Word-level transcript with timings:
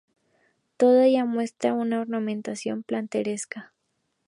Toda 0.77 1.05
ella 1.05 1.25
muestra 1.25 1.75
una 1.75 2.01
ornamentación 2.01 2.81
plateresca. 2.81 3.71